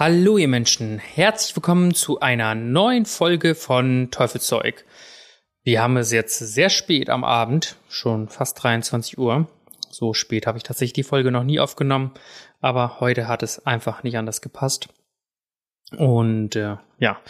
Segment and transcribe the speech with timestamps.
[0.00, 4.84] Hallo ihr Menschen, herzlich willkommen zu einer neuen Folge von Teufelszeug.
[5.64, 9.48] Wir haben es jetzt sehr spät am Abend, schon fast 23 Uhr.
[9.90, 12.12] So spät habe ich tatsächlich die Folge noch nie aufgenommen,
[12.60, 14.88] aber heute hat es einfach nicht anders gepasst.
[15.96, 17.20] Und äh, ja,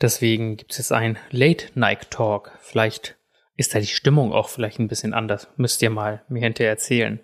[0.00, 2.52] deswegen gibt es jetzt ein Late Night Talk.
[2.62, 3.18] Vielleicht
[3.58, 5.48] ist da die Stimmung auch vielleicht ein bisschen anders.
[5.58, 7.20] Müsst ihr mal mir hinterher erzählen.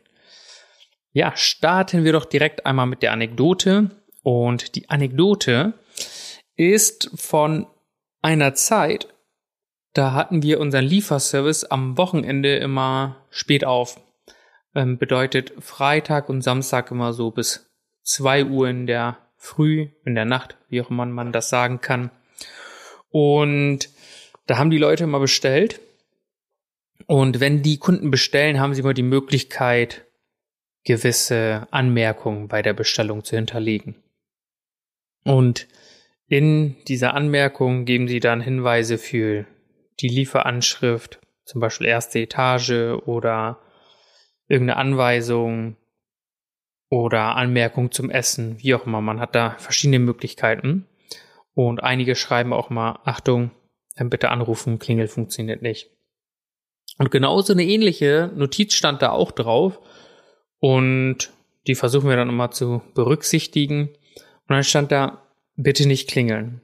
[1.13, 3.91] Ja, starten wir doch direkt einmal mit der Anekdote.
[4.23, 5.75] Und die Anekdote
[6.57, 7.67] ist von
[8.23, 9.09] einer Zeit,
[9.93, 14.01] da hatten wir unseren Lieferservice am Wochenende immer spät auf.
[14.75, 17.71] Ähm, bedeutet Freitag und Samstag immer so bis
[18.03, 22.11] zwei Uhr in der Früh, in der Nacht, wie auch immer man das sagen kann.
[23.09, 23.89] Und
[24.47, 25.81] da haben die Leute immer bestellt.
[27.07, 30.05] Und wenn die Kunden bestellen, haben sie immer die Möglichkeit,
[30.85, 33.97] gewisse Anmerkungen bei der Bestellung zu hinterlegen.
[35.25, 35.67] Und
[36.29, 39.47] in dieser Anmerkung geben Sie dann Hinweise für
[40.01, 43.59] die Lieferanschrift, zum Beispiel erste Etage oder
[44.49, 45.77] irgendeine Anweisung
[46.89, 49.01] oder Anmerkung zum Essen, wie auch immer.
[49.01, 50.87] Man hat da verschiedene Möglichkeiten.
[51.55, 53.51] Und einige schreiben auch mal, Achtung,
[53.97, 55.91] bitte anrufen, Klingel funktioniert nicht.
[56.99, 59.79] Und genauso eine ähnliche Notiz stand da auch drauf.
[60.59, 61.31] Und
[61.67, 63.91] die versuchen wir dann immer zu berücksichtigen.
[64.51, 65.23] Und dann stand da,
[65.55, 66.61] bitte nicht klingeln.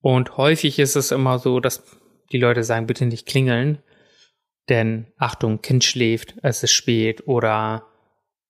[0.00, 1.82] Und häufig ist es immer so, dass
[2.30, 3.82] die Leute sagen, bitte nicht klingeln.
[4.68, 7.86] Denn Achtung, Kind schläft, es ist spät oder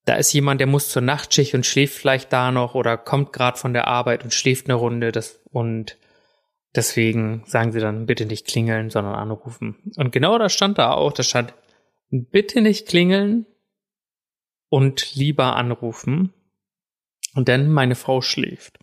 [0.04, 3.56] da ist jemand, der muss zur Nachtschicht und schläft vielleicht da noch oder kommt gerade
[3.56, 5.96] von der Arbeit und schläft eine Runde das, und
[6.76, 9.76] deswegen sagen sie dann bitte nicht klingeln, sondern anrufen.
[9.96, 11.54] Und genau das stand da auch, da stand
[12.10, 13.46] bitte nicht klingeln
[14.68, 16.34] und lieber anrufen,
[17.34, 18.78] denn meine Frau schläft.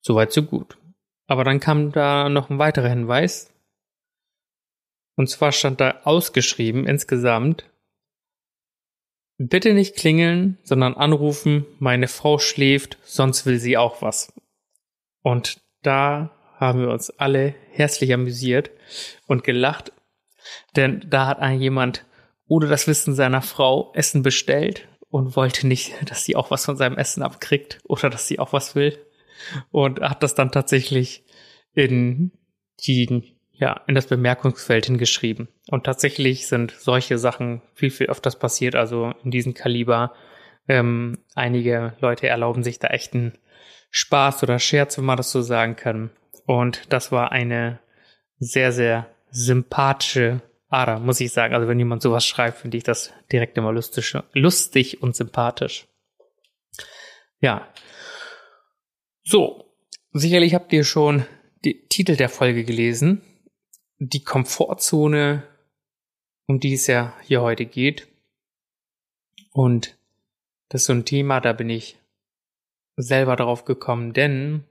[0.00, 0.78] Soweit so gut.
[1.26, 3.52] Aber dann kam da noch ein weiterer Hinweis.
[5.16, 7.68] Und zwar stand da ausgeschrieben insgesamt,
[9.38, 14.32] bitte nicht klingeln, sondern anrufen, meine Frau schläft, sonst will sie auch was.
[15.22, 18.70] Und da haben wir uns alle herzlich amüsiert
[19.26, 19.92] und gelacht,
[20.76, 22.04] denn da hat ein jemand
[22.46, 24.86] ohne das Wissen seiner Frau Essen bestellt
[25.16, 28.52] und wollte nicht, dass sie auch was von seinem Essen abkriegt oder dass sie auch
[28.52, 28.98] was will
[29.70, 31.24] und hat das dann tatsächlich
[31.74, 32.32] in
[32.80, 35.48] die ja, in das Bemerkungsfeld hingeschrieben.
[35.70, 40.12] Und tatsächlich sind solche Sachen viel, viel öfters passiert, also in diesem Kaliber.
[40.68, 43.32] Ähm, einige Leute erlauben sich da echten
[43.90, 46.10] Spaß oder Scherz, wenn man das so sagen kann.
[46.44, 47.78] Und das war eine
[48.38, 51.54] sehr, sehr sympathische Ader, muss ich sagen.
[51.54, 55.86] Also wenn jemand sowas schreibt, finde ich das direkt immer lustig, lustig und sympathisch.
[57.40, 57.68] Ja.
[59.24, 59.62] So.
[60.12, 61.26] Sicherlich habt ihr schon
[61.64, 63.22] die Titel der Folge gelesen.
[63.98, 65.42] Die Komfortzone,
[66.46, 68.08] um die es ja hier heute geht.
[69.52, 69.96] Und
[70.68, 71.98] das ist so ein Thema, da bin ich
[72.96, 74.64] selber drauf gekommen, denn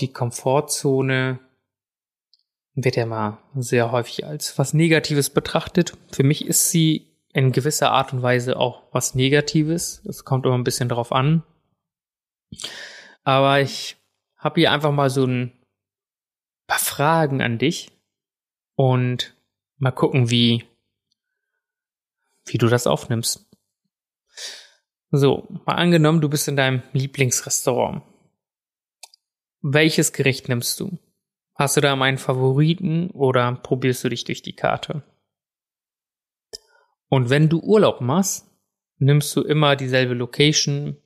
[0.00, 1.38] die Komfortzone
[2.76, 5.94] wird ja mal sehr häufig als was Negatives betrachtet.
[6.12, 10.02] Für mich ist sie in gewisser Art und Weise auch was Negatives.
[10.06, 11.42] Es kommt immer ein bisschen drauf an.
[13.24, 13.96] Aber ich
[14.36, 15.52] habe hier einfach mal so ein
[16.66, 17.90] paar Fragen an dich
[18.74, 19.34] und
[19.78, 20.64] mal gucken, wie,
[22.44, 23.48] wie du das aufnimmst.
[25.10, 28.02] So, mal angenommen, du bist in deinem Lieblingsrestaurant.
[29.62, 30.98] Welches Gericht nimmst du?
[31.58, 35.02] Hast du da meinen Favoriten oder probierst du dich durch die Karte?
[37.08, 38.46] Und wenn du Urlaub machst,
[38.98, 40.98] nimmst du immer dieselbe Location,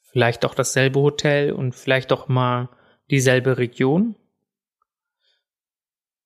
[0.00, 2.68] vielleicht auch dasselbe Hotel und vielleicht auch mal
[3.10, 4.16] dieselbe Region?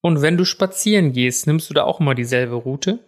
[0.01, 2.99] Und wenn du spazieren gehst, nimmst du da auch mal dieselbe Route?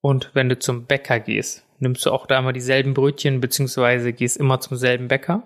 [0.00, 4.36] Und wenn du zum Bäcker gehst, nimmst du auch da immer dieselben Brötchen, beziehungsweise gehst
[4.36, 5.42] immer zum selben Bäcker?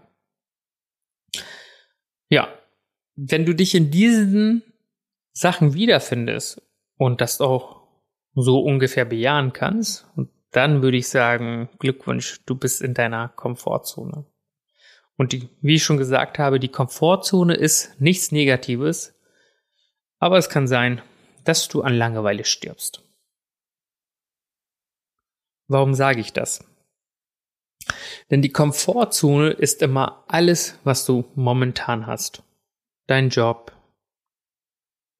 [2.28, 2.48] Ja,
[3.14, 4.62] wenn du dich in diesen
[5.32, 6.62] Sachen wiederfindest
[6.96, 7.82] und das auch
[8.34, 10.06] so ungefähr bejahen kannst,
[10.50, 14.26] dann würde ich sagen, Glückwunsch, du bist in deiner Komfortzone.
[15.16, 19.14] Und die, wie ich schon gesagt habe, die Komfortzone ist nichts Negatives,
[20.18, 21.02] aber es kann sein,
[21.44, 23.02] dass du an Langeweile stirbst.
[25.68, 26.64] Warum sage ich das?
[28.30, 32.42] Denn die Komfortzone ist immer alles, was du momentan hast.
[33.06, 33.72] Dein Job,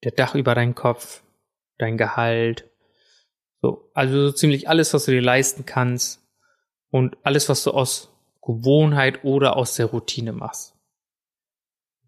[0.03, 1.23] der Dach über deinen Kopf,
[1.77, 2.69] dein Gehalt,
[3.61, 6.21] so, also so ziemlich alles, was du dir leisten kannst
[6.89, 10.75] und alles, was du aus Gewohnheit oder aus der Routine machst.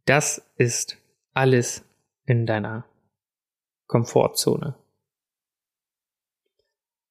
[0.06, 0.98] Das ist
[1.34, 1.84] alles
[2.26, 2.86] in deiner
[3.88, 4.76] Komfortzone.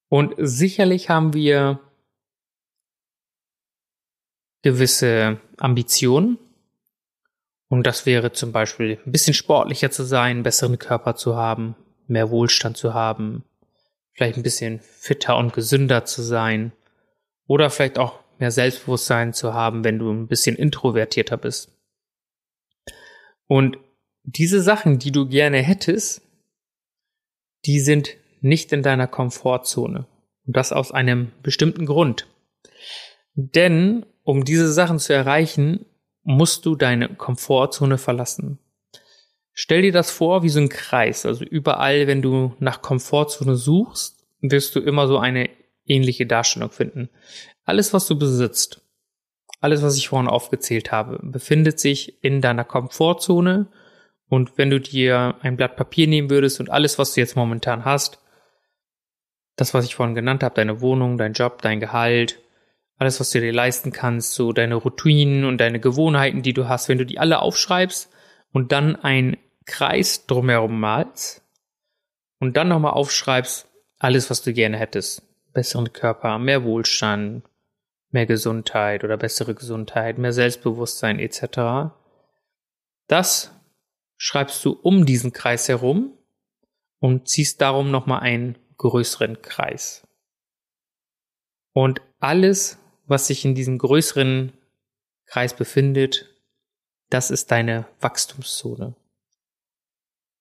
[0.08, 1.80] Und sicherlich haben wir
[4.62, 6.38] gewisse Ambitionen.
[7.74, 11.74] Und das wäre zum Beispiel ein bisschen sportlicher zu sein, besseren Körper zu haben,
[12.06, 13.42] mehr Wohlstand zu haben,
[14.12, 16.70] vielleicht ein bisschen fitter und gesünder zu sein
[17.48, 21.76] oder vielleicht auch mehr Selbstbewusstsein zu haben, wenn du ein bisschen introvertierter bist.
[23.48, 23.76] Und
[24.22, 26.22] diese Sachen, die du gerne hättest,
[27.64, 28.10] die sind
[28.40, 30.06] nicht in deiner Komfortzone.
[30.46, 32.28] Und das aus einem bestimmten Grund.
[33.34, 35.86] Denn um diese Sachen zu erreichen,
[36.24, 38.58] musst du deine Komfortzone verlassen.
[39.52, 41.24] Stell dir das vor wie so ein Kreis.
[41.24, 45.48] Also überall, wenn du nach Komfortzone suchst, wirst du immer so eine
[45.86, 47.08] ähnliche Darstellung finden.
[47.64, 48.80] Alles, was du besitzt,
[49.60, 53.68] alles, was ich vorhin aufgezählt habe, befindet sich in deiner Komfortzone.
[54.28, 57.84] Und wenn du dir ein Blatt Papier nehmen würdest und alles, was du jetzt momentan
[57.84, 58.18] hast,
[59.56, 62.40] das, was ich vorhin genannt habe, deine Wohnung, dein Job, dein Gehalt,
[62.96, 66.88] alles, was du dir leisten kannst, so deine Routinen und deine Gewohnheiten, die du hast,
[66.88, 68.10] wenn du die alle aufschreibst
[68.52, 69.36] und dann einen
[69.66, 71.42] Kreis drumherum malst
[72.38, 73.68] und dann nochmal aufschreibst,
[73.98, 75.22] alles, was du gerne hättest.
[75.52, 77.44] Besseren Körper, mehr Wohlstand,
[78.10, 81.94] mehr Gesundheit oder bessere Gesundheit, mehr Selbstbewusstsein etc.
[83.08, 83.52] Das
[84.16, 86.16] schreibst du um diesen Kreis herum
[87.00, 90.06] und ziehst darum nochmal einen größeren Kreis.
[91.72, 94.52] Und alles, was sich in diesem größeren
[95.26, 96.34] Kreis befindet,
[97.10, 98.94] das ist deine Wachstumszone.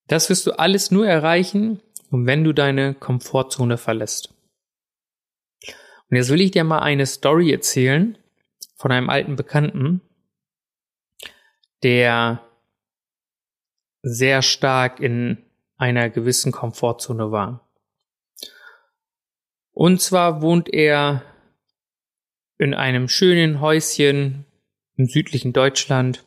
[0.07, 4.33] Das wirst du alles nur erreichen, wenn du deine Komfortzone verlässt.
[6.09, 8.17] Und jetzt will ich dir mal eine Story erzählen
[8.75, 10.01] von einem alten Bekannten,
[11.81, 12.45] der
[14.03, 15.43] sehr stark in
[15.77, 17.67] einer gewissen Komfortzone war.
[19.71, 21.23] Und zwar wohnt er
[22.63, 24.45] in einem schönen Häuschen
[24.95, 26.23] im südlichen Deutschland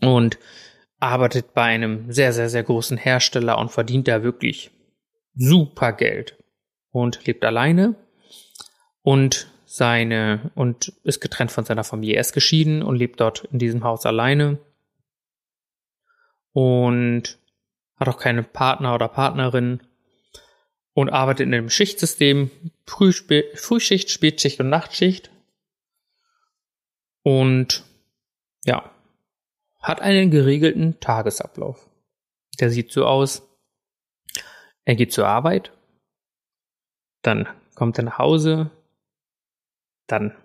[0.00, 0.38] und
[0.98, 4.70] arbeitet bei einem sehr, sehr, sehr großen Hersteller und verdient da wirklich
[5.34, 6.36] super Geld
[6.90, 7.94] und lebt alleine
[9.02, 12.16] und seine und ist getrennt von seiner Familie.
[12.16, 14.58] Er ist geschieden und lebt dort in diesem Haus alleine
[16.52, 17.38] und
[17.96, 19.80] hat auch keine Partner oder Partnerin
[20.94, 22.50] und arbeitet in einem Schichtsystem,
[22.86, 23.12] Früh,
[23.54, 25.30] Frühschicht, Spätschicht und Nachtschicht.
[27.22, 27.84] Und
[28.64, 28.90] ja,
[29.80, 31.88] hat einen geregelten Tagesablauf.
[32.60, 33.42] Der sieht so aus,
[34.84, 35.72] er geht zur Arbeit,
[37.22, 38.70] dann kommt er nach Hause,
[40.06, 40.36] dann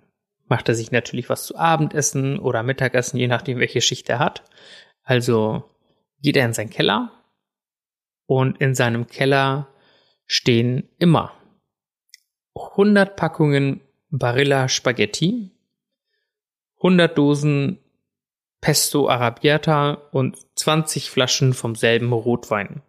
[0.47, 4.43] macht er sich natürlich was zu Abendessen oder Mittagessen, je nachdem, welche Schicht er hat.
[5.03, 5.63] Also
[6.21, 7.11] geht er in seinen Keller
[8.25, 9.67] und in seinem Keller
[10.27, 11.33] stehen immer
[12.55, 15.51] 100 Packungen Barilla Spaghetti,
[16.77, 17.79] 100 Dosen
[18.61, 22.81] Pesto Arabiata und 20 Flaschen vom selben Rotwein.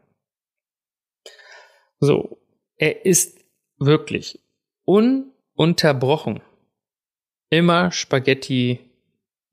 [2.01, 2.39] So,
[2.77, 3.39] er ist
[3.79, 4.41] wirklich
[4.85, 6.41] ununterbrochen
[7.51, 8.81] immer Spaghetti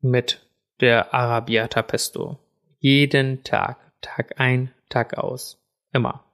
[0.02, 0.46] mit
[0.82, 2.38] der Arabiata Pesto.
[2.80, 5.58] Jeden Tag, Tag ein, Tag aus.
[5.92, 6.25] Immer.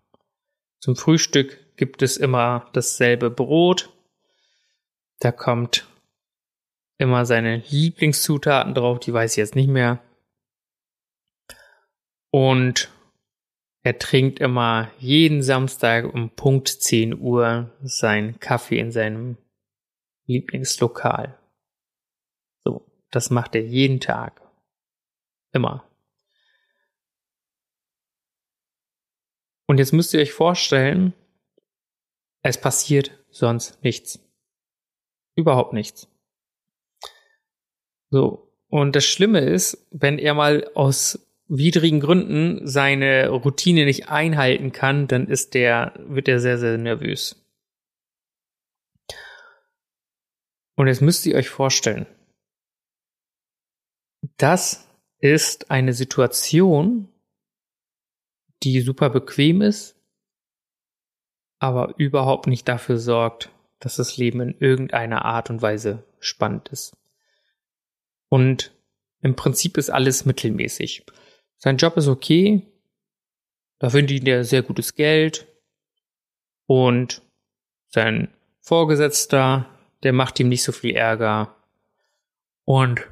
[0.81, 3.93] Zum Frühstück gibt es immer dasselbe Brot.
[5.19, 5.87] Da kommt
[6.97, 10.03] immer seine Lieblingszutaten drauf, die weiß ich jetzt nicht mehr.
[12.31, 12.89] Und
[13.83, 19.37] er trinkt immer jeden Samstag um Punkt 10 Uhr seinen Kaffee in seinem
[20.25, 21.37] Lieblingslokal.
[22.63, 24.41] So, das macht er jeden Tag.
[25.51, 25.90] Immer.
[29.71, 31.13] Und jetzt müsst ihr euch vorstellen,
[32.43, 34.19] es passiert sonst nichts.
[35.37, 36.09] Überhaupt nichts.
[38.09, 38.53] So.
[38.67, 45.07] Und das Schlimme ist, wenn er mal aus widrigen Gründen seine Routine nicht einhalten kann,
[45.07, 47.41] dann ist der, wird er sehr, sehr nervös.
[50.75, 52.07] Und jetzt müsst ihr euch vorstellen,
[54.35, 54.85] das
[55.19, 57.07] ist eine Situation,
[58.63, 59.95] die super bequem ist,
[61.59, 66.95] aber überhaupt nicht dafür sorgt, dass das Leben in irgendeiner Art und Weise spannend ist.
[68.29, 68.73] Und
[69.21, 71.05] im Prinzip ist alles mittelmäßig.
[71.57, 72.67] Sein Job ist okay,
[73.79, 75.47] da verdient er sehr gutes Geld
[76.67, 77.21] und
[77.87, 79.67] sein Vorgesetzter,
[80.03, 81.55] der macht ihm nicht so viel Ärger
[82.65, 83.07] und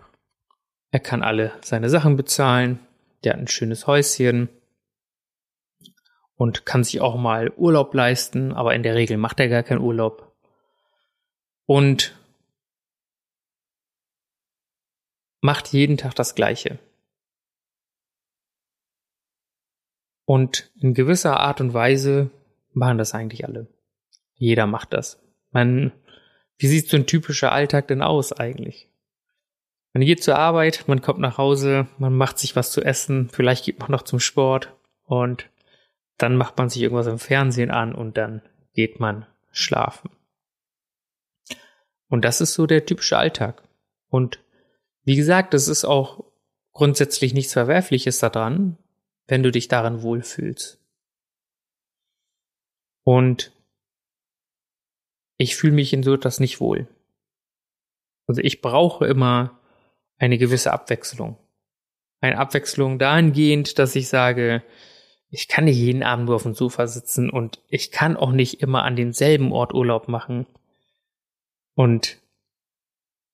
[0.91, 2.79] er kann alle seine Sachen bezahlen,
[3.24, 4.50] der hat ein schönes Häuschen
[6.39, 9.81] und kann sich auch mal Urlaub leisten, aber in der Regel macht er gar keinen
[9.81, 10.34] Urlaub.
[11.65, 12.17] Und
[15.41, 16.79] macht jeden Tag das Gleiche.
[20.24, 22.31] Und in gewisser Art und Weise
[22.72, 23.67] machen das eigentlich alle.
[24.36, 25.22] Jeder macht das.
[25.51, 25.91] Man,
[26.58, 28.88] wie sieht so ein typischer Alltag denn aus eigentlich?
[29.91, 33.65] Man geht zur Arbeit, man kommt nach Hause, man macht sich was zu essen, vielleicht
[33.65, 35.50] geht man noch zum Sport und
[36.19, 38.41] dann macht man sich irgendwas im Fernsehen an und dann
[38.73, 40.11] geht man schlafen.
[42.09, 43.63] Und das ist so der typische Alltag.
[44.09, 44.39] Und
[45.03, 46.25] wie gesagt, es ist auch
[46.73, 48.77] grundsätzlich nichts Verwerfliches daran,
[49.27, 50.79] wenn du dich darin wohlfühlst.
[53.03, 53.51] Und
[55.38, 56.88] ich fühle mich in so etwas nicht wohl.
[58.27, 59.59] Also ich brauche immer
[60.17, 61.38] eine gewisse Abwechslung.
[62.21, 64.63] Eine Abwechslung dahingehend, dass ich sage,
[65.31, 68.62] ich kann nicht jeden Abend nur auf dem Sofa sitzen und ich kann auch nicht
[68.62, 70.48] immer an denselben Ort Urlaub machen.
[71.75, 72.17] Und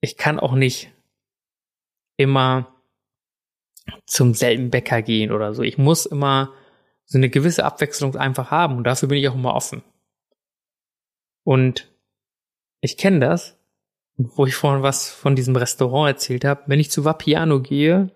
[0.02, 0.92] ich kann auch nicht
[2.18, 2.68] immer
[4.06, 5.64] zum selben Bäcker gehen oder so.
[5.64, 6.52] Ich muss immer
[7.06, 9.84] so eine gewisse Abwechslung einfach haben und dafür bin ich auch immer offen.
[11.44, 11.88] Und
[12.82, 13.58] ich kenne das,
[14.18, 16.64] wo ich vorhin was von diesem Restaurant erzählt habe.
[16.68, 18.12] Wenn ich zu Vapiano gehe,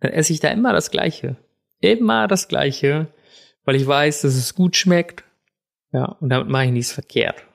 [0.00, 1.36] dann esse ich da immer das Gleiche.
[1.80, 3.12] Immer das Gleiche
[3.70, 5.22] weil ich weiß, dass es gut schmeckt.
[5.92, 7.46] Ja, und damit mache ich nichts verkehrt.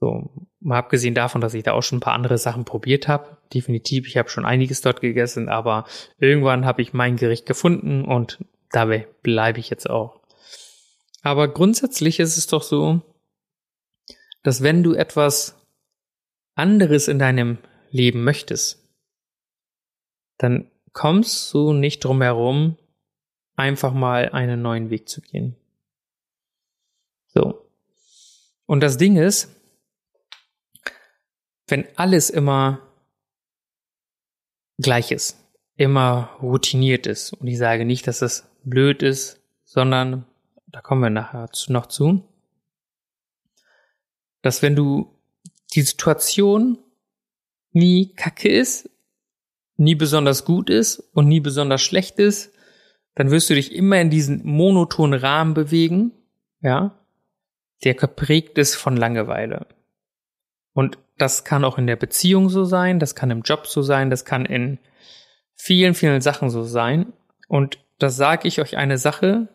[0.00, 0.28] So,
[0.58, 3.36] mal abgesehen davon, dass ich da auch schon ein paar andere Sachen probiert habe.
[3.54, 5.84] Definitiv, ich habe schon einiges dort gegessen, aber
[6.18, 10.20] irgendwann habe ich mein Gericht gefunden und dabei bleibe ich jetzt auch.
[11.22, 13.00] Aber grundsätzlich ist es doch so,
[14.42, 15.64] dass wenn du etwas
[16.56, 17.58] anderes in deinem
[17.92, 18.84] Leben möchtest,
[20.38, 22.78] dann kommst du nicht drum herum,
[23.56, 25.56] einfach mal einen neuen Weg zu gehen.
[27.26, 27.68] So.
[28.66, 29.48] Und das Ding ist,
[31.66, 32.80] wenn alles immer
[34.78, 35.36] gleich ist,
[35.76, 40.26] immer routiniert ist, und ich sage nicht, dass es blöd ist, sondern,
[40.66, 42.22] da kommen wir nachher noch zu,
[44.42, 45.10] dass wenn du
[45.74, 46.78] die Situation
[47.72, 48.90] nie kacke ist,
[49.76, 52.53] nie besonders gut ist und nie besonders schlecht ist,
[53.14, 56.12] dann wirst du dich immer in diesen monotonen Rahmen bewegen,
[56.60, 56.98] ja,
[57.84, 59.66] der geprägt ist von Langeweile.
[60.72, 64.10] Und das kann auch in der Beziehung so sein, das kann im Job so sein,
[64.10, 64.78] das kann in
[65.54, 67.12] vielen, vielen Sachen so sein.
[67.48, 69.48] Und da sage ich euch eine Sache,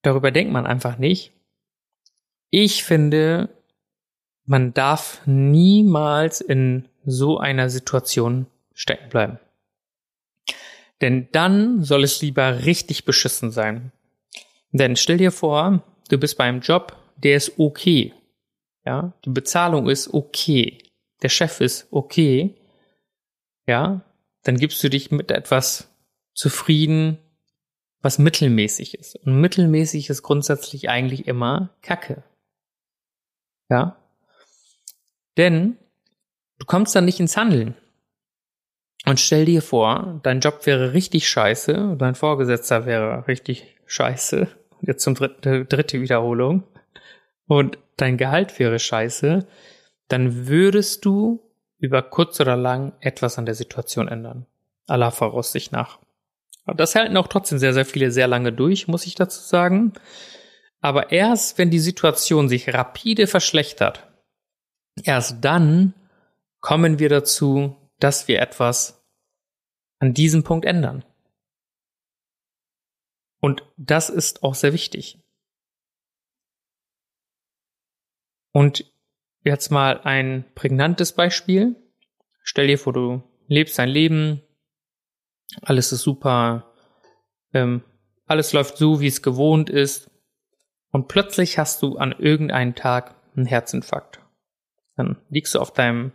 [0.00, 1.32] darüber denkt man einfach nicht.
[2.50, 3.50] Ich finde,
[4.44, 9.38] man darf niemals in so einer Situation stecken bleiben.
[11.02, 13.92] Denn dann soll es lieber richtig beschissen sein.
[14.70, 18.14] Denn stell dir vor, du bist bei einem Job, der ist okay.
[18.86, 20.78] Ja, die Bezahlung ist okay.
[21.22, 22.54] Der Chef ist okay.
[23.66, 24.04] Ja,
[24.44, 25.90] dann gibst du dich mit etwas
[26.34, 27.18] zufrieden,
[28.00, 29.16] was mittelmäßig ist.
[29.16, 32.24] Und mittelmäßig ist grundsätzlich eigentlich immer Kacke.
[33.68, 33.96] Ja?
[35.36, 35.76] Denn
[36.58, 37.76] du kommst dann nicht ins Handeln.
[39.04, 44.48] Und stell dir vor, dein Job wäre richtig scheiße, dein Vorgesetzter wäre richtig scheiße.
[44.80, 46.64] Jetzt zum dritte, dritte Wiederholung.
[47.46, 49.46] Und dein Gehalt wäre scheiße.
[50.08, 51.40] Dann würdest du
[51.78, 54.46] über kurz oder lang etwas an der Situation ändern.
[54.86, 55.98] Aller Voraussicht nach.
[56.76, 59.94] Das halten auch trotzdem sehr, sehr viele sehr lange durch, muss ich dazu sagen.
[60.80, 64.06] Aber erst wenn die Situation sich rapide verschlechtert,
[65.02, 65.94] erst dann
[66.60, 69.06] kommen wir dazu, dass wir etwas
[69.98, 71.04] an diesem Punkt ändern.
[73.40, 75.18] Und das ist auch sehr wichtig.
[78.52, 78.92] Und
[79.44, 81.76] jetzt mal ein prägnantes Beispiel.
[82.42, 84.42] Stell dir vor, du lebst dein Leben,
[85.62, 86.74] alles ist super,
[87.52, 87.84] ähm,
[88.26, 90.10] alles läuft so, wie es gewohnt ist,
[90.90, 94.20] und plötzlich hast du an irgendeinem Tag einen Herzinfarkt.
[94.96, 96.12] Dann liegst du auf deinem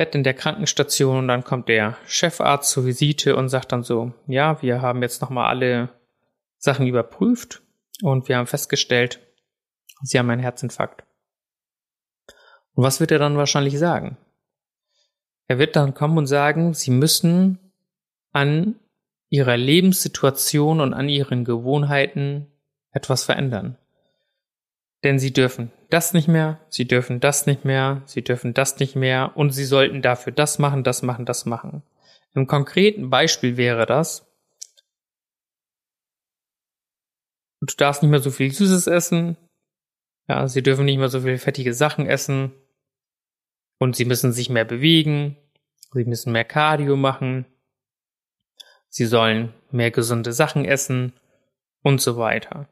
[0.00, 4.14] Bett in der Krankenstation und dann kommt der Chefarzt zur Visite und sagt dann so,
[4.26, 5.90] ja, wir haben jetzt nochmal alle
[6.56, 7.60] Sachen überprüft
[8.00, 9.20] und wir haben festgestellt,
[10.00, 11.04] Sie haben einen Herzinfarkt.
[12.72, 14.16] Und was wird er dann wahrscheinlich sagen?
[15.48, 17.58] Er wird dann kommen und sagen, Sie müssen
[18.32, 18.76] an
[19.28, 22.46] Ihrer Lebenssituation und an Ihren Gewohnheiten
[22.90, 23.76] etwas verändern.
[25.04, 28.96] Denn Sie dürfen das nicht mehr, Sie dürfen das nicht mehr, Sie dürfen das nicht
[28.96, 31.82] mehr und Sie sollten dafür das machen, das machen, das machen.
[32.34, 34.26] Im konkreten Beispiel wäre das,
[37.60, 39.36] du darfst nicht mehr so viel Süßes essen,
[40.28, 42.52] ja, sie dürfen nicht mehr so viel fettige Sachen essen
[43.78, 45.36] und sie müssen sich mehr bewegen,
[45.92, 47.46] sie müssen mehr Cardio machen,
[48.88, 51.12] sie sollen mehr gesunde Sachen essen
[51.82, 52.68] und so weiter.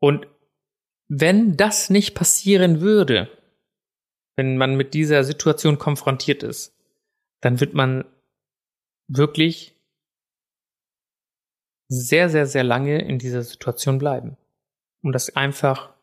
[0.00, 0.26] Und
[1.08, 3.30] wenn das nicht passieren würde,
[4.36, 6.74] wenn man mit dieser Situation konfrontiert ist,
[7.40, 8.04] dann wird man
[9.08, 9.74] wirklich
[11.88, 14.36] sehr, sehr, sehr lange in dieser Situation bleiben.
[15.02, 15.94] Und das einfach,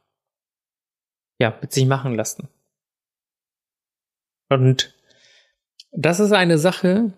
[1.40, 2.48] ja, mit sich machen lassen.
[4.50, 4.96] Und
[5.92, 7.14] das ist eine Sache,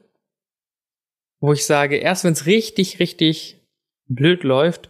[1.39, 3.61] wo ich sage, erst wenn es richtig, richtig
[4.07, 4.89] blöd läuft,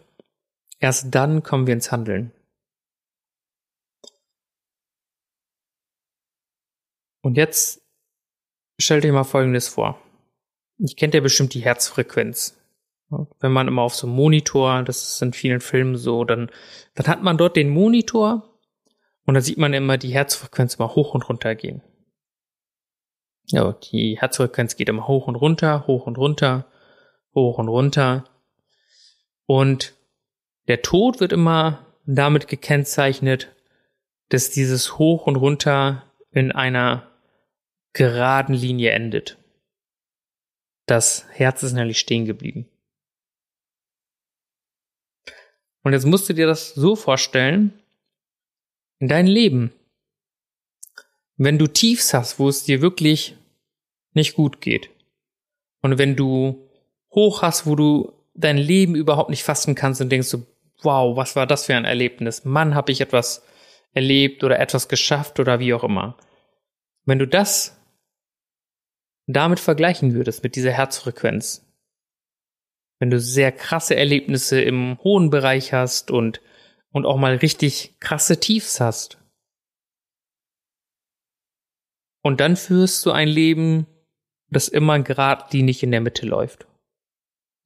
[0.80, 2.32] erst dann kommen wir ins Handeln.
[7.26, 7.82] Und jetzt
[8.78, 10.00] stell dir mal Folgendes vor.
[10.78, 12.56] Ich kennt ja bestimmt die Herzfrequenz.
[13.40, 16.52] Wenn man immer auf so einem Monitor, das ist in vielen Filmen so, dann,
[16.94, 18.48] dann hat man dort den Monitor
[19.26, 21.82] und da sieht man immer die Herzfrequenz immer hoch und runter gehen.
[23.48, 26.68] Ja, die Herzfrequenz geht immer hoch und runter, hoch und runter,
[27.34, 28.26] hoch und runter.
[29.48, 29.96] Und
[30.68, 33.52] der Tod wird immer damit gekennzeichnet,
[34.30, 37.10] dass dieses Hoch und Runter in einer
[37.96, 39.38] geraden Linie endet.
[40.86, 42.70] Das Herz ist nämlich stehen geblieben.
[45.82, 47.74] Und jetzt musst du dir das so vorstellen,
[49.00, 49.74] in dein Leben.
[51.38, 53.36] Wenn du Tiefs hast, wo es dir wirklich
[54.14, 54.90] nicht gut geht.
[55.82, 56.68] Und wenn du
[57.12, 60.46] hoch hast, wo du dein Leben überhaupt nicht fassen kannst und denkst so,
[60.82, 62.46] wow, was war das für ein Erlebnis?
[62.46, 63.44] Mann, habe ich etwas
[63.94, 66.18] erlebt oder etwas geschafft oder wie auch immer.
[67.06, 67.78] Wenn du das
[69.28, 71.66] damit vergleichen würdest, mit dieser Herzfrequenz,
[73.00, 76.42] wenn du sehr krasse Erlebnisse im hohen Bereich hast und,
[76.92, 79.18] und auch mal richtig krasse Tiefs hast.
[82.22, 83.88] Und dann führst du ein Leben,
[84.50, 86.68] das immer geradlinig in der Mitte läuft.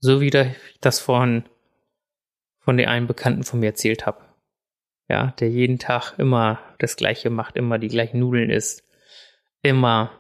[0.02, 1.44] So wie ich das vorhin
[2.60, 4.26] von der einen Bekannten von mir erzählt habe.
[5.10, 8.84] Ja, der jeden Tag immer das Gleiche macht, immer die gleichen Nudeln isst,
[9.64, 10.19] immer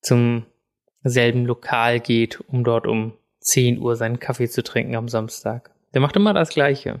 [0.00, 0.46] zum
[1.02, 5.74] selben Lokal geht, um dort um 10 Uhr seinen Kaffee zu trinken am Samstag.
[5.94, 7.00] Der macht immer das Gleiche.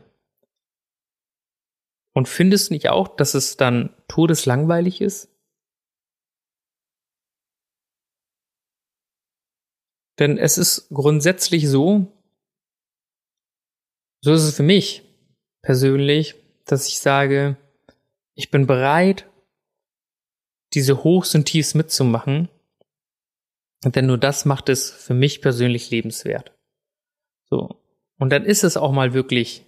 [2.14, 5.28] Und findest nicht auch, dass es dann todeslangweilig ist?
[10.18, 12.06] Denn es ist grundsätzlich so,
[14.20, 15.04] so ist es für mich
[15.62, 16.34] persönlich,
[16.64, 17.56] dass ich sage,
[18.34, 19.30] ich bin bereit,
[20.74, 22.48] diese Hochs und Tiefs mitzumachen,
[23.84, 26.52] denn nur das macht es für mich persönlich lebenswert.
[27.48, 27.82] So.
[28.18, 29.64] Und dann ist es auch mal wirklich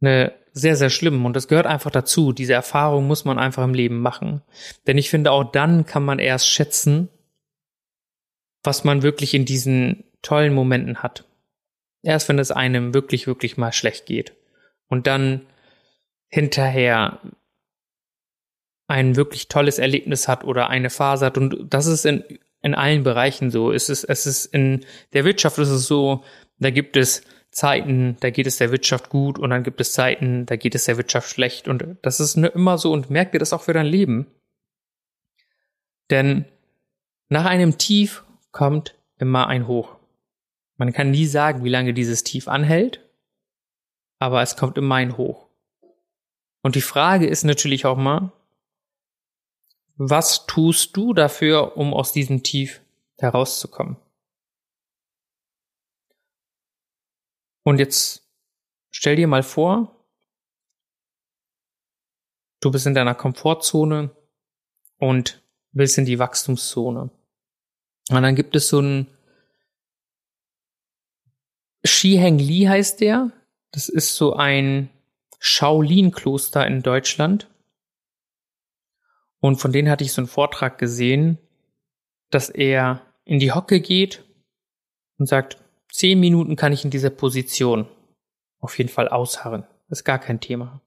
[0.00, 1.24] eine sehr, sehr schlimm.
[1.24, 2.32] Und das gehört einfach dazu.
[2.32, 4.42] Diese Erfahrung muss man einfach im Leben machen.
[4.86, 7.08] Denn ich finde, auch dann kann man erst schätzen,
[8.62, 11.24] was man wirklich in diesen tollen Momenten hat.
[12.02, 14.34] Erst wenn es einem wirklich, wirklich mal schlecht geht.
[14.88, 15.46] Und dann
[16.28, 17.20] hinterher
[18.90, 21.38] ein wirklich tolles Erlebnis hat oder eine Phase hat.
[21.38, 22.24] Und das ist in,
[22.62, 23.72] in allen Bereichen so.
[23.72, 26.24] Es ist, es ist in der Wirtschaft ist es so,
[26.58, 30.46] da gibt es Zeiten, da geht es der Wirtschaft gut und dann gibt es Zeiten,
[30.46, 31.68] da geht es der Wirtschaft schlecht.
[31.68, 34.26] Und das ist immer so und merk dir das auch für dein Leben.
[36.10, 36.44] Denn
[37.28, 39.96] nach einem Tief kommt immer ein Hoch.
[40.76, 43.00] Man kann nie sagen, wie lange dieses Tief anhält,
[44.18, 45.46] aber es kommt immer ein Hoch.
[46.62, 48.32] Und die Frage ist natürlich auch mal,
[50.02, 52.80] was tust du dafür, um aus diesem Tief
[53.18, 53.98] herauszukommen?
[57.64, 58.26] Und jetzt
[58.90, 59.94] stell dir mal vor,
[62.60, 64.10] du bist in deiner Komfortzone
[64.96, 67.10] und willst in die Wachstumszone.
[68.08, 69.06] Und dann gibt es so ein
[71.84, 73.32] Shiheng Li heißt der.
[73.70, 74.88] Das ist so ein
[75.40, 77.50] Shaolin-Kloster in Deutschland.
[79.40, 81.38] Und von denen hatte ich so einen Vortrag gesehen,
[82.30, 84.24] dass er in die Hocke geht
[85.18, 85.58] und sagt,
[85.90, 87.86] zehn Minuten kann ich in dieser Position
[88.60, 89.66] auf jeden Fall ausharren.
[89.88, 90.80] ist gar kein Thema.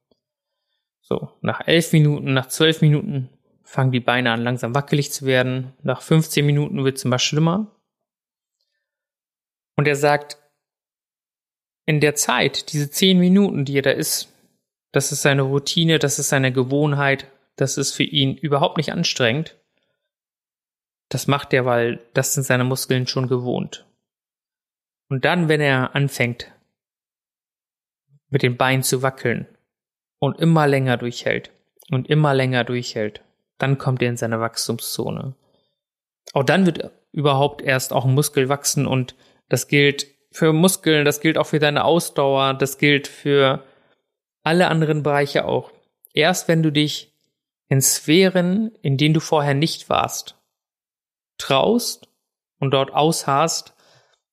[1.01, 3.29] So, nach elf Minuten, nach zwölf Minuten
[3.63, 5.73] fangen die Beine an langsam wackelig zu werden.
[5.81, 7.75] Nach 15 Minuten wird es immer schlimmer.
[9.75, 10.37] Und er sagt,
[11.85, 14.31] in der Zeit, diese zehn Minuten, die er da ist,
[14.91, 19.57] das ist seine Routine, das ist seine Gewohnheit, das ist für ihn überhaupt nicht anstrengend.
[21.09, 23.85] Das macht er, weil das sind seine Muskeln schon gewohnt.
[25.09, 26.51] Und dann, wenn er anfängt,
[28.29, 29.47] mit den Beinen zu wackeln
[30.17, 31.51] und immer länger durchhält
[31.91, 33.21] und immer länger durchhält,
[33.59, 35.35] dann kommt er in seine Wachstumszone.
[36.33, 39.15] Auch dann wird überhaupt erst auch ein Muskel wachsen und
[39.49, 43.63] das gilt für Muskeln, das gilt auch für deine Ausdauer, das gilt für
[44.41, 45.71] alle anderen Bereiche auch.
[46.13, 47.12] Erst wenn du dich
[47.73, 50.39] in Sphären, in denen du vorher nicht warst,
[51.39, 52.07] traust
[52.59, 53.73] und dort ausharrst,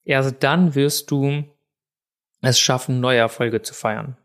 [0.04, 1.44] erst dann wirst du
[2.42, 4.18] es schaffen, neue Erfolge zu feiern.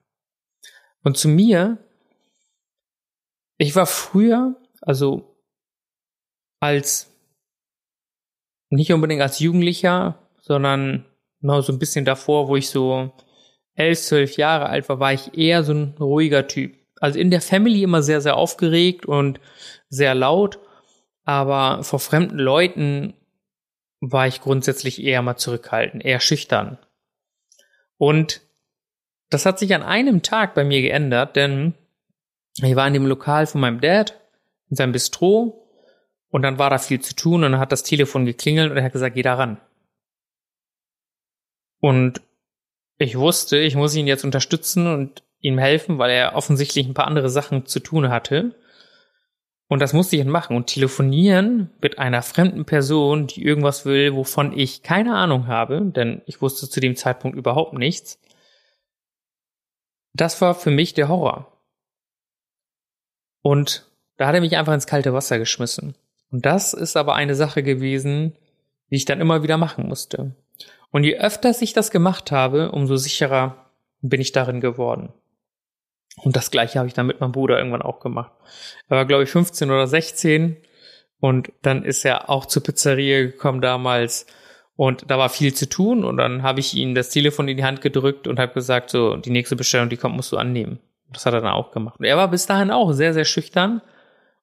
[1.01, 1.77] Und zu mir,
[3.57, 5.39] ich war früher, also
[6.59, 7.09] als,
[8.69, 11.05] nicht unbedingt als Jugendlicher, sondern
[11.39, 13.13] noch so ein bisschen davor, wo ich so
[13.75, 16.84] elf, zwölf Jahre alt war, war ich eher so ein ruhiger Typ.
[17.05, 19.39] Also in der Family immer sehr, sehr aufgeregt und
[19.89, 20.57] sehr laut,
[21.23, 23.13] aber vor fremden Leuten
[23.99, 26.79] war ich grundsätzlich eher mal zurückhaltend, eher schüchtern.
[27.99, 28.41] Und
[29.29, 31.75] das hat sich an einem Tag bei mir geändert, denn
[32.63, 34.19] ich war in dem Lokal von meinem Dad,
[34.71, 35.69] in seinem Bistro,
[36.29, 38.83] und dann war da viel zu tun und dann hat das Telefon geklingelt und er
[38.83, 39.61] hat gesagt, geh da ran.
[41.79, 42.19] Und
[42.97, 47.07] ich wusste, ich muss ihn jetzt unterstützen und ihm helfen, weil er offensichtlich ein paar
[47.07, 48.55] andere Sachen zu tun hatte.
[49.67, 50.55] Und das musste ich dann machen.
[50.55, 56.21] Und telefonieren mit einer fremden Person, die irgendwas will, wovon ich keine Ahnung habe, denn
[56.25, 58.19] ich wusste zu dem Zeitpunkt überhaupt nichts.
[60.13, 61.51] Das war für mich der Horror.
[63.41, 65.95] Und da hat er mich einfach ins kalte Wasser geschmissen.
[66.31, 68.35] Und das ist aber eine Sache gewesen,
[68.89, 70.35] die ich dann immer wieder machen musste.
[70.91, 73.69] Und je öfter ich das gemacht habe, umso sicherer
[74.01, 75.11] bin ich darin geworden.
[76.17, 78.31] Und das gleiche habe ich dann mit meinem Bruder irgendwann auch gemacht.
[78.87, 80.57] Er war, glaube ich, 15 oder 16
[81.19, 84.25] und dann ist er auch zur Pizzeria gekommen damals
[84.75, 87.63] und da war viel zu tun und dann habe ich ihm das Telefon in die
[87.63, 90.79] Hand gedrückt und habe gesagt, so, die nächste Bestellung, die kommt, musst du annehmen.
[91.11, 91.99] Das hat er dann auch gemacht.
[91.99, 93.81] Und er war bis dahin auch sehr, sehr schüchtern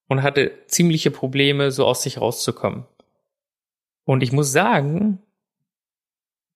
[0.08, 2.84] und hatte ziemliche Probleme, so aus sich rauszukommen.
[4.04, 5.20] Und ich muss sagen,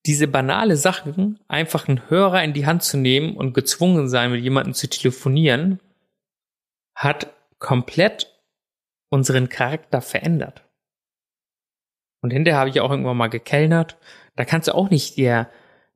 [0.07, 4.43] diese banale Sachen, einfach einen Hörer in die Hand zu nehmen und gezwungen sein, mit
[4.43, 5.81] jemandem zu telefonieren,
[6.95, 8.33] hat komplett
[9.09, 10.63] unseren Charakter verändert.
[12.23, 13.99] Und hinterher habe ich auch irgendwann mal gekellnert.
[14.37, 15.51] Da kannst du auch nicht der,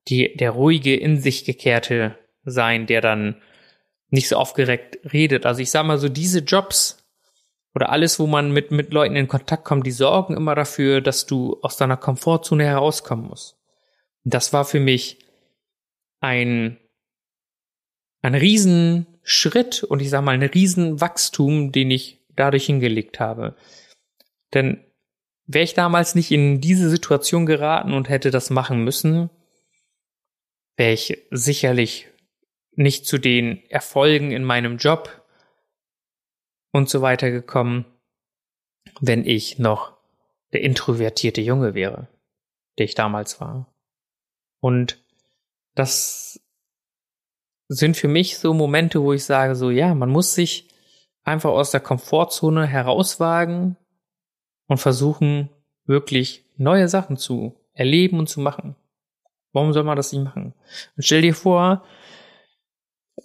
[0.08, 3.40] die, der ruhige, in sich gekehrte sein, der dann
[4.08, 5.46] nicht so aufgeregt redet.
[5.46, 7.06] Also ich sag mal so, diese Jobs
[7.74, 11.26] oder alles, wo man mit, mit Leuten in Kontakt kommt, die sorgen immer dafür, dass
[11.26, 13.59] du aus deiner Komfortzone herauskommen musst.
[14.24, 15.18] Das war für mich
[16.20, 16.78] ein,
[18.22, 23.56] ein Riesenschritt und ich sag mal ein Riesenwachstum, den ich dadurch hingelegt habe.
[24.52, 24.84] Denn
[25.46, 29.30] wäre ich damals nicht in diese Situation geraten und hätte das machen müssen,
[30.76, 32.08] wäre ich sicherlich
[32.72, 35.26] nicht zu den Erfolgen in meinem Job
[36.72, 37.84] und so weiter gekommen,
[39.00, 39.98] wenn ich noch
[40.52, 42.08] der introvertierte Junge wäre,
[42.78, 43.69] der ich damals war.
[44.60, 45.02] Und
[45.74, 46.40] das
[47.68, 50.68] sind für mich so Momente, wo ich sage, so ja, man muss sich
[51.22, 53.76] einfach aus der Komfortzone herauswagen
[54.66, 55.50] und versuchen,
[55.86, 58.76] wirklich neue Sachen zu erleben und zu machen.
[59.52, 60.54] Warum soll man das nicht machen?
[60.96, 61.84] Und stell dir vor,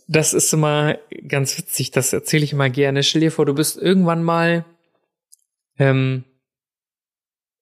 [0.08, 3.04] das ist immer ganz witzig, das erzähle ich immer gerne.
[3.04, 4.65] Stell dir vor, du bist irgendwann mal
[5.78, 6.24] ähm,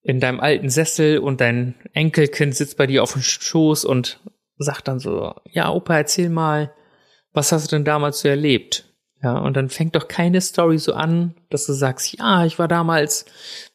[0.04, 4.20] in deinem alten Sessel und dein Enkelkind sitzt bei dir auf dem Schoß und
[4.58, 6.74] sagt dann so, ja, Opa, erzähl mal,
[7.32, 8.86] was hast du denn damals so erlebt?
[9.22, 12.68] Ja, und dann fängt doch keine Story so an, dass du sagst, ja, ich war
[12.68, 13.26] damals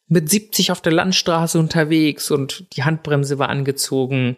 [0.07, 4.37] mit 70 auf der Landstraße unterwegs und die Handbremse war angezogen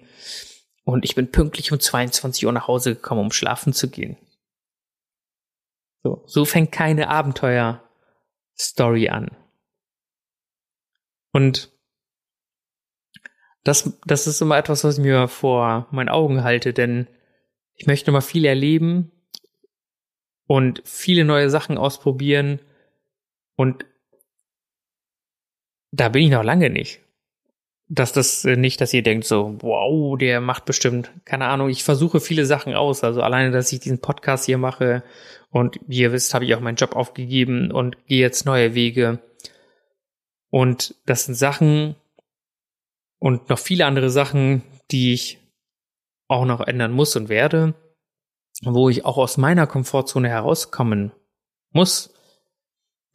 [0.86, 4.15] und ich bin pünktlich um 22 Uhr nach Hause gekommen, um schlafen zu gehen.
[6.04, 9.32] So, so fängt keine Abenteuer-Story an.
[11.34, 11.71] Und
[13.63, 17.08] das, das ist immer etwas, was ich mir vor meinen Augen halte, denn
[17.76, 19.12] ich möchte mal viel erleben
[20.47, 22.60] und viele neue Sachen ausprobieren
[23.56, 23.86] und
[25.91, 27.00] da bin ich noch lange nicht.
[27.88, 31.84] Dass das äh, nicht, dass ihr denkt so, wow, der macht bestimmt, keine Ahnung, ich
[31.84, 33.04] versuche viele Sachen aus.
[33.04, 35.04] Also alleine, dass ich diesen Podcast hier mache
[35.50, 39.19] und wie ihr wisst, habe ich auch meinen Job aufgegeben und gehe jetzt neue Wege.
[40.50, 41.95] Und das sind Sachen
[43.21, 45.38] und noch viele andere Sachen, die ich
[46.27, 47.75] auch noch ändern muss und werde,
[48.63, 51.12] wo ich auch aus meiner Komfortzone herauskommen
[51.71, 52.13] muss.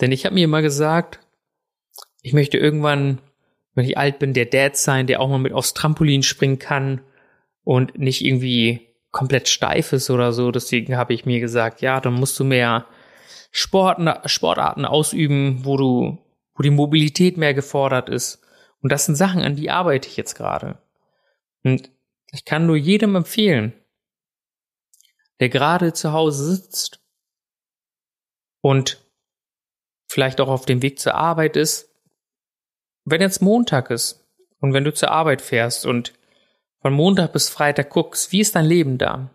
[0.00, 1.18] Denn ich habe mir immer gesagt,
[2.22, 3.18] ich möchte irgendwann,
[3.74, 7.00] wenn ich alt bin, der Dad sein, der auch mal mit aufs Trampolin springen kann
[7.64, 10.52] und nicht irgendwie komplett steif ist oder so.
[10.52, 12.86] Deswegen habe ich mir gesagt, ja, dann musst du mehr
[13.50, 13.98] Sport,
[14.30, 16.18] Sportarten ausüben, wo du,
[16.54, 18.45] wo die Mobilität mehr gefordert ist.
[18.86, 20.78] Und das sind Sachen, an die arbeite ich jetzt gerade.
[21.64, 21.90] Und
[22.30, 23.72] ich kann nur jedem empfehlen,
[25.40, 27.00] der gerade zu Hause sitzt
[28.60, 29.04] und
[30.08, 31.90] vielleicht auch auf dem Weg zur Arbeit ist,
[33.04, 34.24] wenn jetzt Montag ist
[34.60, 36.12] und wenn du zur Arbeit fährst und
[36.80, 39.30] von Montag bis Freitag guckst, wie ist dein Leben da?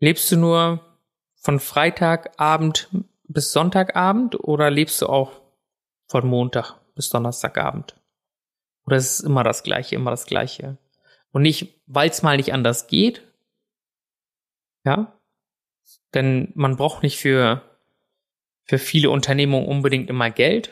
[0.00, 0.84] Lebst du nur
[1.36, 2.88] von Freitagabend
[3.28, 5.40] bis Sonntagabend oder lebst du auch
[6.08, 7.94] von Montag bis Donnerstagabend?
[8.90, 10.76] Oder ist es immer das Gleiche, immer das Gleiche?
[11.30, 13.22] Und nicht, weil es mal nicht anders geht.
[14.84, 15.16] Ja.
[16.12, 17.62] Denn man braucht nicht für,
[18.64, 20.70] für viele Unternehmungen unbedingt immer Geld.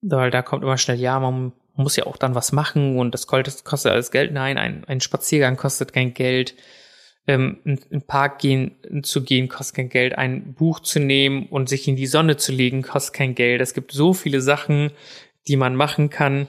[0.00, 3.28] Weil da kommt immer schnell, ja, man muss ja auch dann was machen und das
[3.28, 4.32] kostet alles Geld.
[4.32, 6.56] Nein, ein, ein Spaziergang kostet kein Geld.
[7.28, 10.18] Ähm, in den Park gehen, zu gehen kostet kein Geld.
[10.18, 13.60] Ein Buch zu nehmen und sich in die Sonne zu legen kostet kein Geld.
[13.60, 14.90] Es gibt so viele Sachen,
[15.46, 16.48] die man machen kann,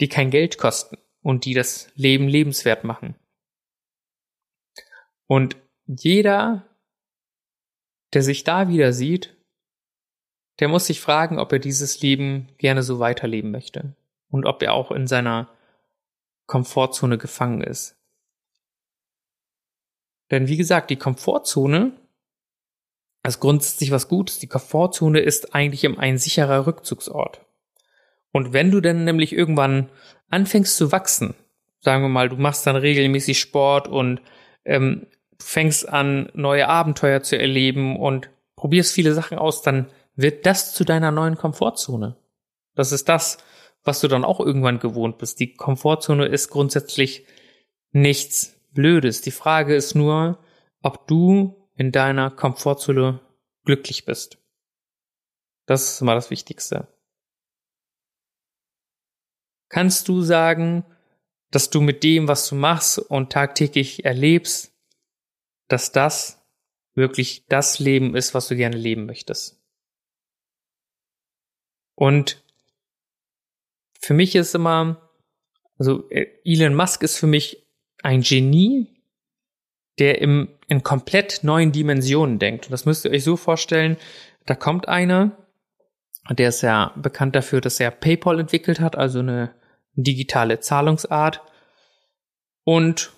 [0.00, 3.14] die kein Geld kosten und die das Leben lebenswert machen.
[5.26, 5.56] Und
[5.86, 6.66] jeder,
[8.12, 9.36] der sich da wieder sieht,
[10.60, 13.94] der muss sich fragen, ob er dieses Leben gerne so weiterleben möchte
[14.30, 15.50] und ob er auch in seiner
[16.46, 17.96] Komfortzone gefangen ist.
[20.30, 21.92] Denn wie gesagt, die Komfortzone
[23.26, 24.38] ist grundsätzlich was Gutes.
[24.38, 27.45] Die Komfortzone ist eigentlich ein sicherer Rückzugsort.
[28.36, 29.88] Und wenn du dann nämlich irgendwann
[30.28, 31.34] anfängst zu wachsen,
[31.80, 34.20] sagen wir mal, du machst dann regelmäßig Sport und
[34.66, 35.06] ähm,
[35.40, 40.84] fängst an, neue Abenteuer zu erleben und probierst viele Sachen aus, dann wird das zu
[40.84, 42.18] deiner neuen Komfortzone.
[42.74, 43.38] Das ist das,
[43.84, 45.40] was du dann auch irgendwann gewohnt bist.
[45.40, 47.24] Die Komfortzone ist grundsätzlich
[47.92, 49.22] nichts Blödes.
[49.22, 50.40] Die Frage ist nur,
[50.82, 53.18] ob du in deiner Komfortzone
[53.64, 54.36] glücklich bist.
[55.64, 56.86] Das ist immer das Wichtigste.
[59.68, 60.84] Kannst du sagen,
[61.50, 64.72] dass du mit dem, was du machst und tagtäglich erlebst,
[65.68, 66.42] dass das
[66.94, 69.60] wirklich das Leben ist, was du gerne leben möchtest?
[71.94, 72.42] Und
[74.00, 75.10] für mich ist immer,
[75.78, 77.66] also äh, Elon Musk ist für mich
[78.02, 78.86] ein Genie,
[79.98, 82.66] der im, in komplett neuen Dimensionen denkt.
[82.66, 83.96] Und das müsst ihr euch so vorstellen,
[84.44, 85.36] da kommt einer,
[86.30, 89.54] der ist ja bekannt dafür, dass er PayPal entwickelt hat, also eine
[89.94, 91.42] digitale Zahlungsart
[92.64, 93.12] und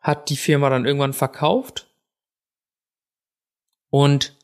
[0.00, 1.86] hat die Firma dann irgendwann verkauft
[3.90, 4.36] und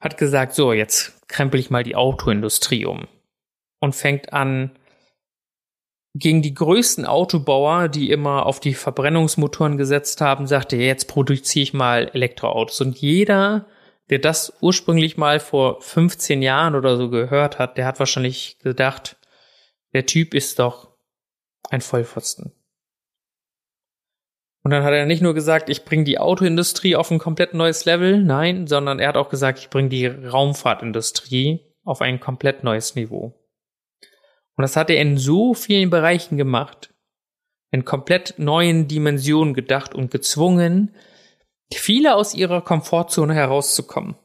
[0.00, 3.08] hat gesagt, so, jetzt krempel ich mal die Autoindustrie um
[3.80, 4.78] und fängt an,
[6.14, 11.74] gegen die größten Autobauer, die immer auf die Verbrennungsmotoren gesetzt haben, sagte, jetzt produziere ich
[11.74, 12.80] mal Elektroautos.
[12.80, 13.66] Und jeder,
[14.10, 19.16] der das ursprünglich mal vor 15 Jahren oder so gehört hat, der hat wahrscheinlich gedacht,
[19.92, 20.96] der Typ ist doch
[21.70, 22.52] ein Vollpfosten.
[24.64, 27.84] Und dann hat er nicht nur gesagt, ich bringe die Autoindustrie auf ein komplett neues
[27.84, 32.94] Level, nein, sondern er hat auch gesagt, ich bringe die Raumfahrtindustrie auf ein komplett neues
[32.94, 33.34] Niveau.
[34.56, 36.92] Und das hat er in so vielen Bereichen gemacht,
[37.70, 40.94] in komplett neuen Dimensionen gedacht und gezwungen,
[41.74, 44.16] viele aus ihrer Komfortzone herauszukommen.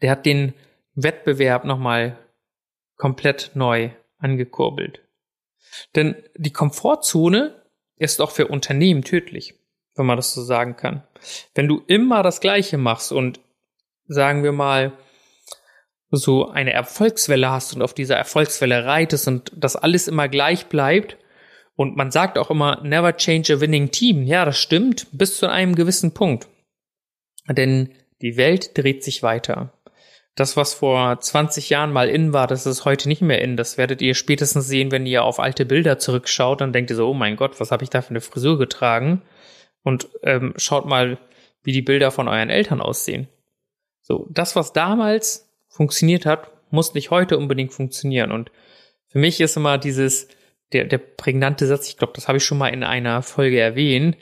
[0.00, 0.54] Der hat den
[0.94, 2.18] Wettbewerb nochmal
[2.96, 5.00] komplett neu angekurbelt.
[5.94, 7.62] Denn die Komfortzone
[7.96, 9.54] ist auch für Unternehmen tödlich,
[9.94, 11.02] wenn man das so sagen kann.
[11.54, 13.40] Wenn du immer das Gleiche machst und
[14.06, 14.92] sagen wir mal,
[16.12, 21.16] so eine Erfolgswelle hast und auf dieser Erfolgswelle reitest und das alles immer gleich bleibt.
[21.74, 24.24] Und man sagt auch immer, never change a winning team.
[24.24, 26.48] Ja, das stimmt, bis zu einem gewissen Punkt.
[27.48, 29.72] Denn die Welt dreht sich weiter.
[30.34, 33.56] Das, was vor 20 Jahren mal in war, das ist heute nicht mehr in.
[33.56, 36.60] Das werdet ihr spätestens sehen, wenn ihr auf alte Bilder zurückschaut.
[36.60, 39.22] Dann denkt ihr so, oh mein Gott, was habe ich da für eine Frisur getragen?
[39.82, 41.18] Und ähm, schaut mal,
[41.62, 43.28] wie die Bilder von euren Eltern aussehen.
[44.00, 48.32] So, das, was damals funktioniert hat, muss nicht heute unbedingt funktionieren.
[48.32, 48.50] Und
[49.08, 50.28] für mich ist immer dieses,
[50.72, 54.16] der, der prägnante Satz, ich glaube, das habe ich schon mal in einer Folge erwähnt,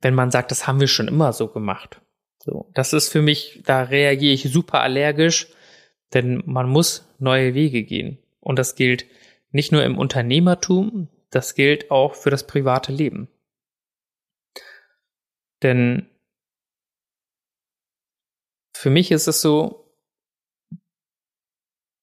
[0.00, 2.00] wenn man sagt, das haben wir schon immer so gemacht.
[2.42, 5.48] So, das ist für mich, da reagiere ich super allergisch,
[6.14, 8.18] denn man muss neue Wege gehen.
[8.40, 9.06] Und das gilt
[9.50, 13.28] nicht nur im Unternehmertum, das gilt auch für das private Leben.
[15.62, 16.08] Denn
[18.74, 19.79] für mich ist es so,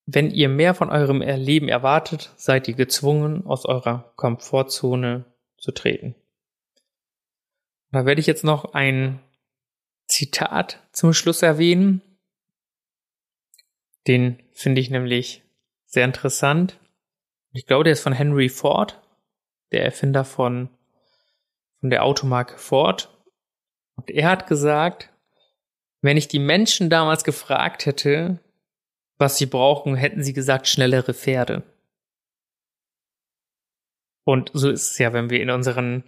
[0.09, 5.25] wenn ihr mehr von eurem Leben erwartet, seid ihr gezwungen, aus eurer Komfortzone
[5.57, 6.15] zu treten.
[7.91, 9.19] Da werde ich jetzt noch ein
[10.07, 12.01] Zitat zum Schluss erwähnen.
[14.07, 15.43] Den finde ich nämlich
[15.85, 16.79] sehr interessant.
[17.51, 19.01] Ich glaube, der ist von Henry Ford,
[19.73, 20.69] der Erfinder von,
[21.81, 23.09] von der Automarke Ford.
[23.95, 25.11] Und er hat gesagt,
[25.99, 28.39] wenn ich die Menschen damals gefragt hätte,
[29.17, 31.63] was sie brauchen, hätten sie gesagt, schnellere Pferde.
[34.23, 36.03] Und so ist es ja, wenn wir in unseren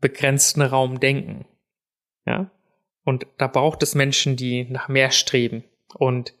[0.00, 1.46] begrenzten Raum denken.
[2.26, 2.50] Ja.
[3.04, 5.64] Und da braucht es Menschen, die nach mehr streben.
[5.94, 6.34] Und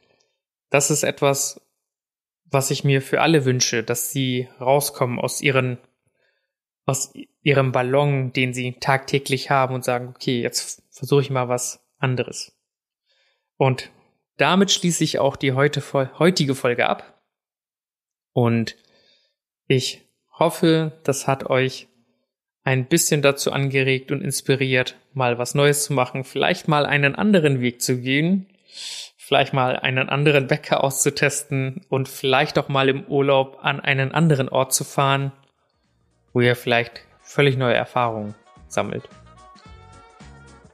[0.70, 1.60] das ist etwas,
[2.44, 5.78] was ich mir für alle wünsche, dass sie rauskommen aus ihren,
[6.86, 11.86] aus ihrem Ballon, den sie tagtäglich haben und sagen, okay, jetzt versuche ich mal was
[11.98, 12.56] anderes.
[13.56, 13.90] Und
[14.36, 15.82] damit schließe ich auch die heute,
[16.18, 17.20] heutige Folge ab.
[18.32, 18.76] Und
[19.66, 20.02] ich
[20.38, 21.88] hoffe, das hat euch
[22.64, 27.60] ein bisschen dazu angeregt und inspiriert, mal was Neues zu machen, vielleicht mal einen anderen
[27.60, 28.46] Weg zu gehen,
[29.16, 34.48] vielleicht mal einen anderen Bäcker auszutesten und vielleicht auch mal im Urlaub an einen anderen
[34.48, 35.32] Ort zu fahren,
[36.32, 38.34] wo ihr vielleicht völlig neue Erfahrungen
[38.68, 39.08] sammelt.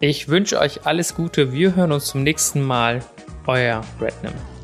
[0.01, 1.53] Ich wünsche euch alles Gute.
[1.53, 3.03] Wir hören uns zum nächsten Mal.
[3.49, 4.58] euer Rednum.